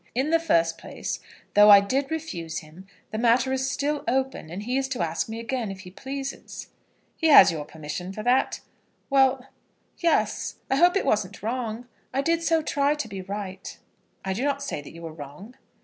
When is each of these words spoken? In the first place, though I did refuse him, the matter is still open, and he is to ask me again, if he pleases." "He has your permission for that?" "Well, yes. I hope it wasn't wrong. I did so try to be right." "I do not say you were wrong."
In 0.15 0.31
the 0.31 0.39
first 0.39 0.79
place, 0.79 1.19
though 1.53 1.69
I 1.69 1.79
did 1.79 2.09
refuse 2.09 2.57
him, 2.57 2.87
the 3.11 3.19
matter 3.19 3.53
is 3.53 3.69
still 3.69 4.03
open, 4.07 4.49
and 4.49 4.63
he 4.63 4.75
is 4.75 4.87
to 4.87 5.03
ask 5.03 5.29
me 5.29 5.39
again, 5.39 5.69
if 5.69 5.81
he 5.81 5.91
pleases." 5.91 6.69
"He 7.17 7.27
has 7.27 7.51
your 7.51 7.65
permission 7.65 8.11
for 8.11 8.23
that?" 8.23 8.61
"Well, 9.11 9.45
yes. 9.99 10.55
I 10.71 10.77
hope 10.77 10.97
it 10.97 11.05
wasn't 11.05 11.43
wrong. 11.43 11.85
I 12.15 12.21
did 12.23 12.41
so 12.41 12.63
try 12.63 12.95
to 12.95 13.07
be 13.07 13.21
right." 13.21 13.77
"I 14.25 14.33
do 14.33 14.43
not 14.43 14.63
say 14.63 14.81
you 14.81 15.03
were 15.03 15.13
wrong." 15.13 15.55